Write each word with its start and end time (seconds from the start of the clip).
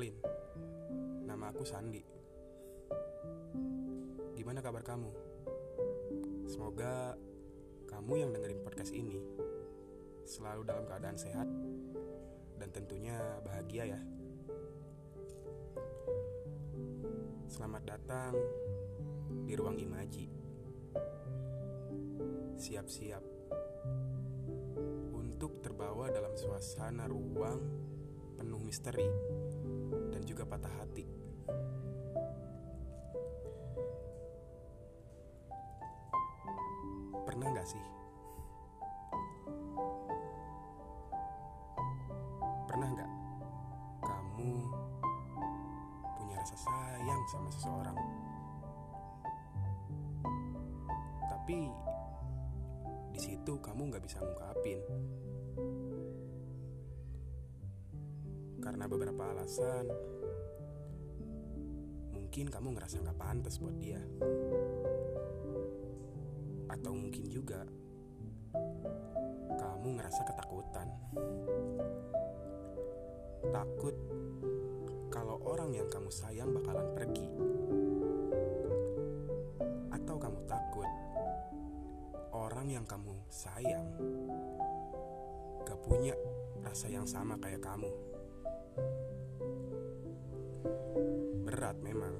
Kenalin, 0.00 0.16
nama 1.28 1.52
aku 1.52 1.60
Sandi. 1.60 2.00
Gimana 4.32 4.64
kabar 4.64 4.80
kamu? 4.80 5.12
Semoga 6.48 7.12
kamu 7.84 8.24
yang 8.24 8.32
dengerin 8.32 8.64
podcast 8.64 8.96
ini 8.96 9.20
selalu 10.24 10.64
dalam 10.64 10.88
keadaan 10.88 11.20
sehat 11.20 11.44
dan 12.56 12.72
tentunya 12.72 13.12
bahagia 13.44 13.92
ya. 13.92 14.00
Selamat 17.52 17.84
datang 17.84 18.40
di 19.44 19.52
ruang 19.52 19.76
imaji. 19.76 20.32
Siap-siap 22.56 23.24
untuk 25.12 25.60
terbawa 25.60 26.08
dalam 26.08 26.32
suasana 26.40 27.04
ruang 27.04 27.60
penuh 28.40 28.64
misteri 28.64 29.04
dan 30.08 30.22
juga 30.24 30.48
patah 30.48 30.72
hati. 30.80 31.04
Pernah 37.28 37.48
gak 37.52 37.68
sih? 37.68 37.84
Pernah 42.64 42.88
gak 42.96 43.12
kamu 44.00 44.52
punya 46.16 46.34
rasa 46.40 46.56
sayang 46.56 47.22
sama 47.28 47.48
seseorang? 47.52 47.98
Tapi 51.28 51.58
di 53.10 53.18
situ 53.18 53.52
kamu 53.58 53.90
nggak 53.90 54.04
bisa 54.06 54.22
ngungkapin 54.22 54.78
karena 58.70 58.86
beberapa 58.86 59.34
alasan. 59.34 59.90
Mungkin 62.14 62.54
kamu 62.54 62.78
ngerasa 62.78 63.02
nggak 63.02 63.18
pantas 63.18 63.58
buat 63.58 63.74
dia, 63.82 63.98
atau 66.70 66.94
mungkin 66.94 67.26
juga 67.26 67.66
kamu 69.58 69.98
ngerasa 69.98 70.22
ketakutan, 70.22 70.86
takut 73.50 73.98
kalau 75.10 75.42
orang 75.42 75.74
yang 75.74 75.90
kamu 75.90 76.06
sayang 76.06 76.54
bakalan 76.54 76.94
pergi, 76.94 77.26
atau 79.90 80.14
kamu 80.14 80.46
takut 80.46 80.90
orang 82.30 82.70
yang 82.70 82.86
kamu 82.86 83.18
sayang 83.26 83.90
gak 85.66 85.82
punya 85.82 86.14
rasa 86.62 86.86
yang 86.86 87.10
sama 87.10 87.34
kayak 87.42 87.58
kamu. 87.58 88.09
Berat 91.70 91.86
memang, 91.86 92.14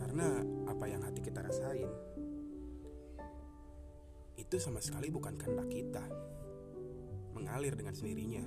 karena 0.00 0.40
apa 0.64 0.88
yang 0.88 1.04
hati 1.04 1.20
kita 1.20 1.44
rasain 1.44 1.84
itu 4.40 4.56
sama 4.56 4.80
sekali 4.80 5.12
bukan 5.12 5.36
kehendak 5.36 5.68
kita, 5.68 6.00
mengalir 7.36 7.76
dengan 7.76 7.92
sendirinya. 7.92 8.40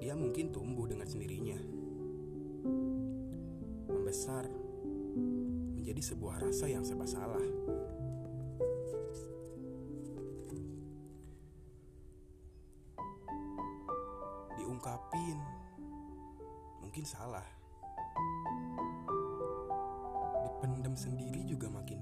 Dia 0.00 0.16
mungkin 0.16 0.48
tumbuh 0.48 0.88
dengan 0.88 1.12
sendirinya, 1.12 1.60
membesar 3.92 4.48
menjadi 5.76 6.00
sebuah 6.08 6.40
rasa 6.40 6.72
yang 6.72 6.88
serba 6.88 7.04
salah. 7.04 7.44
Mungkin 17.04 17.20
salah. 17.20 17.48
Dipendam 20.40 20.96
sendiri 20.96 21.44
juga 21.44 21.68
makin 21.68 22.00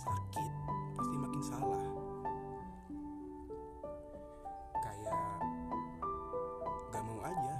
sakit, 0.00 0.52
pasti 0.96 1.16
makin 1.20 1.42
salah. 1.44 1.84
Kayak 4.80 5.20
gak 6.88 7.04
mau 7.04 7.20
aja 7.20 7.56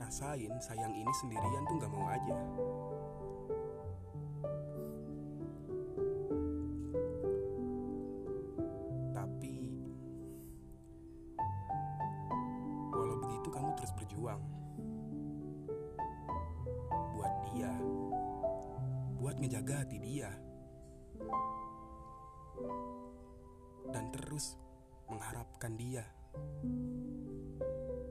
rasain 0.00 0.56
sayang 0.64 0.96
ini 0.96 1.12
sendirian 1.20 1.68
tuh 1.68 1.76
gak 1.76 1.92
mau 1.92 2.08
aja. 2.08 2.38
Tapi 9.12 9.56
walau 12.96 13.20
begitu 13.20 13.48
kamu 13.52 13.76
terus 13.76 13.92
berjuang 13.92 14.40
buat 19.38 19.46
ngejaga 19.46 19.86
hati 19.86 20.02
dia, 20.02 20.34
dan 23.94 24.10
terus 24.10 24.58
mengharapkan 25.06 25.78
dia. 25.78 26.02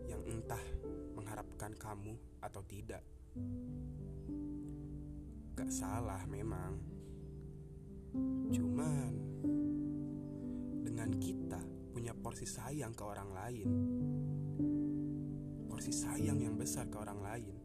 Yang 0.08 0.24
entah 0.24 0.66
mengharapkan 1.20 1.76
kamu 1.76 2.16
atau 2.40 2.64
tidak. 2.64 3.04
Gak 5.60 5.68
salah 5.68 6.24
memang, 6.32 6.80
cuman 8.48 9.12
dengan 10.88 11.12
kita 11.20 11.60
punya 11.92 12.16
porsi 12.16 12.48
sayang 12.48 12.96
ke 12.96 13.04
orang 13.04 13.36
lain, 13.36 13.70
porsi 15.68 15.92
sayang 15.92 16.40
yang 16.40 16.56
besar 16.56 16.88
ke 16.88 16.96
orang 16.96 17.20
lain, 17.20 17.56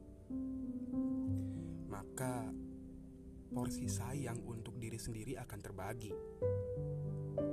maka 1.86 2.50
porsi 3.52 3.84
sayang 3.84 4.40
untuk 4.48 4.80
diri 4.80 4.96
sendiri 4.96 5.36
akan 5.36 5.58
terbagi, 5.60 6.12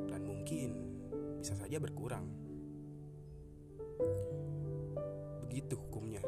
dan 0.08 0.24
mungkin 0.24 0.70
bisa 1.44 1.60
saja 1.60 1.76
berkurang. 1.76 2.24
Begitu 5.44 5.76
hukumnya. 5.76 6.24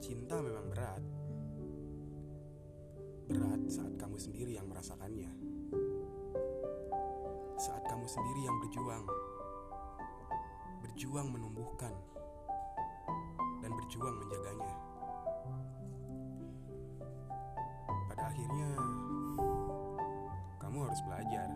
Cinta 0.00 0.40
memang 0.40 0.66
berat. 0.72 1.02
Berat 3.28 3.60
saat 3.68 3.92
kamu 4.00 4.16
sendiri 4.16 4.56
yang 4.56 4.64
merasakannya. 4.70 5.28
Saat 7.60 7.84
kamu 7.84 8.06
sendiri 8.08 8.40
yang 8.48 8.56
berjuang. 8.64 9.04
Berjuang 10.88 11.28
menumbuhkan 11.28 11.92
berjuang 13.86 14.18
menjaganya. 14.18 14.74
Pada 18.10 18.22
akhirnya 18.34 18.70
kamu 20.58 20.78
harus 20.90 21.00
belajar. 21.06 21.48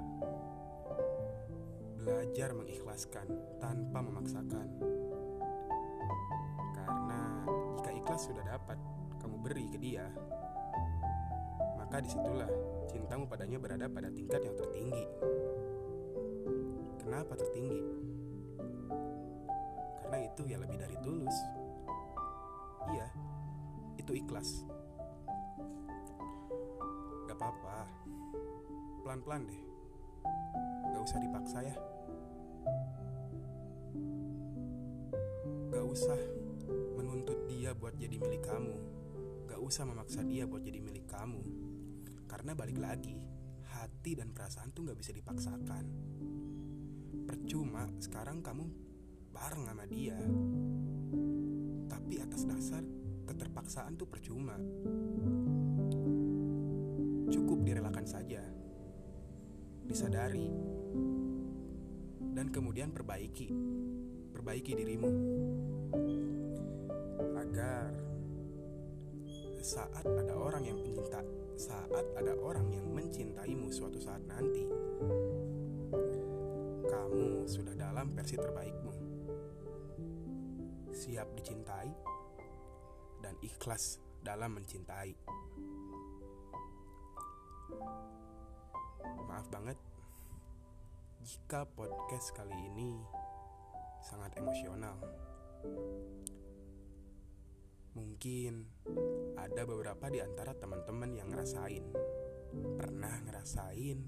Belajar 1.98 2.48
mengikhlaskan 2.54 3.26
tanpa 3.58 3.98
memaksakan. 3.98 4.68
Karena 6.78 7.20
jika 7.82 7.90
ikhlas 7.98 8.22
sudah 8.22 8.46
dapat 8.46 8.78
kamu 9.18 9.36
beri 9.42 9.66
ke 9.74 9.78
dia, 9.82 10.06
maka 11.82 11.98
di 11.98 12.14
situlah 12.14 12.46
cintamu 12.94 13.26
padanya 13.26 13.58
berada 13.58 13.90
pada 13.90 14.06
tingkat 14.06 14.38
yang 14.38 14.54
tertinggi. 14.54 15.02
Kenapa 16.94 17.34
tertinggi? 17.34 17.82
Karena 19.98 20.18
itu 20.30 20.42
ya 20.46 20.62
lebih 20.62 20.78
dari 20.78 20.94
tulus. 21.02 21.59
Iya, 22.90 23.08
itu 23.98 24.12
ikhlas. 24.18 24.66
Gak 27.30 27.36
apa-apa, 27.38 27.86
pelan-pelan 29.06 29.46
deh. 29.46 29.62
Gak 30.90 31.02
usah 31.06 31.18
dipaksa 31.22 31.58
ya. 31.62 31.76
Gak 35.70 35.86
usah 35.86 36.20
menuntut 36.98 37.46
dia 37.46 37.70
buat 37.72 37.94
jadi 37.94 38.18
milik 38.18 38.42
kamu. 38.42 38.76
Gak 39.46 39.60
usah 39.62 39.86
memaksa 39.86 40.26
dia 40.26 40.44
buat 40.50 40.62
jadi 40.66 40.82
milik 40.82 41.06
kamu. 41.06 41.42
Karena 42.26 42.54
balik 42.58 42.78
lagi, 42.78 43.16
hati 43.70 44.18
dan 44.18 44.34
perasaan 44.34 44.74
tuh 44.74 44.90
gak 44.90 44.98
bisa 44.98 45.14
dipaksakan. 45.14 45.84
Percuma 47.30 47.86
sekarang 48.02 48.42
kamu 48.42 48.66
bareng 49.30 49.62
sama 49.70 49.86
dia. 49.86 50.18
Tapi 52.10 52.26
atas 52.26 52.42
dasar 52.42 52.82
keterpaksaan 53.22 53.94
tuh 53.94 54.10
percuma. 54.10 54.58
Cukup 57.30 57.62
direlakan 57.62 58.02
saja. 58.02 58.42
Disadari. 59.86 60.50
Dan 62.34 62.50
kemudian 62.50 62.90
perbaiki. 62.90 63.54
Perbaiki 64.34 64.74
dirimu. 64.74 65.10
Agar 67.38 67.94
saat 69.62 70.02
ada 70.02 70.34
orang 70.34 70.66
yang 70.66 70.82
pencinta, 70.82 71.22
saat 71.54 71.94
ada 71.94 72.34
orang 72.42 72.74
yang 72.74 72.90
mencintaimu 72.90 73.70
suatu 73.70 74.02
saat 74.02 74.26
nanti, 74.26 74.66
Kamu 76.90 77.46
sudah 77.46 77.78
dalam 77.78 78.10
versi 78.18 78.34
terbaikmu. 78.34 78.89
Siap 81.00 81.32
dicintai 81.32 81.88
dan 83.24 83.32
ikhlas 83.40 84.04
dalam 84.20 84.52
mencintai. 84.52 85.16
Maaf 89.24 89.48
banget 89.48 89.80
jika 91.24 91.64
podcast 91.72 92.36
kali 92.36 92.52
ini 92.52 93.00
sangat 94.04 94.36
emosional. 94.44 95.00
Mungkin 97.96 98.68
ada 99.40 99.64
beberapa 99.64 100.04
di 100.12 100.20
antara 100.20 100.52
teman-teman 100.52 101.16
yang 101.16 101.32
ngerasain, 101.32 101.96
pernah 102.76 103.24
ngerasain, 103.24 103.98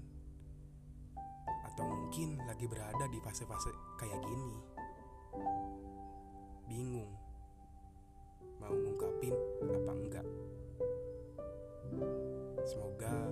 atau 1.73 1.83
mungkin 1.89 2.37
lagi 2.45 2.69
berada 2.69 3.09
di 3.09 3.17
fase-fase 3.17 3.73
kayak 3.97 4.21
gini. 4.21 4.73
Bingung 6.73 7.13
mau 8.57 8.73
ngungkapin 8.73 9.37
apa 9.61 9.93
enggak. 9.93 10.25
Semoga 12.65 13.29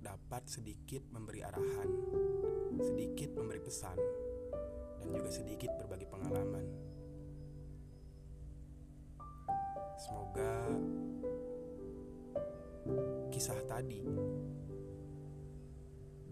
dapat 0.00 0.48
sedikit 0.48 1.04
memberi 1.12 1.44
arahan, 1.44 1.90
sedikit 2.80 3.36
memberi 3.36 3.60
pesan, 3.60 4.00
dan 5.04 5.12
juga 5.12 5.28
sedikit 5.28 5.76
berbagi 5.76 6.08
pengalaman. 6.08 6.64
Semoga 10.00 10.72
kisah 13.28 13.60
tadi 13.68 14.08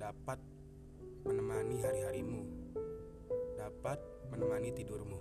dapat 0.01 0.41
menemani 1.29 1.77
hari-harimu, 1.85 2.58
dapat 3.69 4.01
menemani 4.33 4.73
tidurmu. 4.73 5.21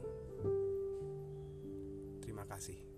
Terima 2.24 2.48
kasih. 2.48 2.97